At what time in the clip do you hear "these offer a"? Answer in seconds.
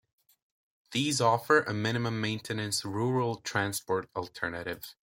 0.93-1.75